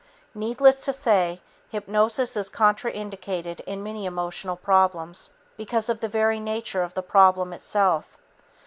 [0.33, 6.81] Needless to say, hypnosis is contraindicated in many emotional problems because of the very nature
[6.81, 8.17] of the problem itself.